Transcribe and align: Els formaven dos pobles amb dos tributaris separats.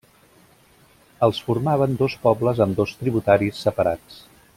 Els 1.27 1.41
formaven 1.49 1.93
dos 1.99 2.15
pobles 2.23 2.63
amb 2.67 2.81
dos 2.81 2.95
tributaris 3.03 3.61
separats. 3.67 4.19